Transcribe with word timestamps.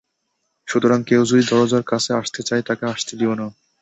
সুতরাং 0.67 0.99
কেউ 1.03 1.21
যদি 1.25 1.43
দরজার 1.47 1.83
কাছে 1.83 2.11
আসতে 2.13 2.41
চায় 2.43 2.63
তাকে 2.67 2.83
আসতে 2.93 3.13
দিও 3.19 3.33
না। 3.33 3.47